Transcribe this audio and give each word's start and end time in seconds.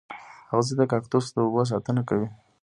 اغزي 0.53 0.73
د 0.77 0.81
کاکتوس 0.91 1.25
د 1.31 1.37
اوبو 1.43 1.61
ساتنه 1.71 2.01
کوي 2.09 2.27